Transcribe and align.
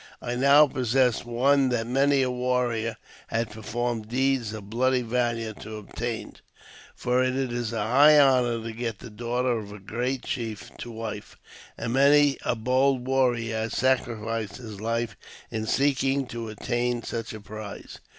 I 0.19 0.33
now 0.33 0.65
possessed 0.65 1.27
one 1.27 1.69
that 1.69 1.85
many 1.85 2.23
a 2.23 2.31
warrior 2.31 2.97
had 3.27 3.51
performed 3.51 4.07
deeds 4.09 4.51
of 4.51 4.67
bloody 4.71 5.03
valour 5.03 5.53
to 5.59 5.75
obtain; 5.75 6.33
for 6.95 7.23
it 7.23 7.35
is 7.35 7.71
a 7.71 7.83
high 7.85 8.19
honour 8.19 8.63
to 8.63 8.71
get 8.73 8.97
the 8.97 9.11
daughter 9.11 9.59
of 9.59 9.71
a 9.71 9.77
great 9.77 10.23
chief 10.23 10.71
to 10.79 10.89
wife, 10.89 11.37
and 11.77 11.93
many 11.93 12.39
a 12.43 12.55
bold 12.55 13.05
warrior 13.05 13.57
has 13.57 13.73
sacrificed 13.77 14.55
his 14.57 14.81
life 14.81 15.15
in 15.51 15.67
seeking 15.67 16.25
to 16.25 16.49
attain 16.49 17.03
such 17.03 17.31
a 17.31 17.39
prize. 17.39 17.99